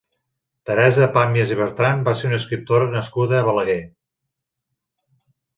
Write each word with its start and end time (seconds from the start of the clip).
Teresa 0.69 1.07
Pàmies 1.17 1.53
i 1.55 1.57
Bertran 1.59 2.01
va 2.09 2.15
ser 2.21 2.27
una 2.29 2.39
escriptora 2.43 2.89
nascuda 2.97 3.39
a 3.41 3.45
Balaguer. 3.49 3.79